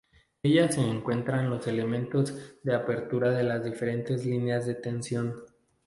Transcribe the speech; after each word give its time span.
En 0.41 0.51
ella 0.51 0.71
se 0.71 0.81
encuentran 0.81 1.51
los 1.51 1.67
elementos 1.67 2.55
de 2.63 2.73
apertura 2.73 3.29
de 3.29 3.43
las 3.43 3.63
diferentes 3.63 4.25
líneas 4.25 4.65
de 4.65 4.73
tension. 4.73 5.35